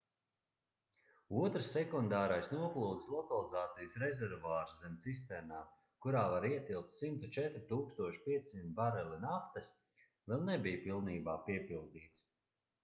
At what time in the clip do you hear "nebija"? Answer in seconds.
10.49-10.81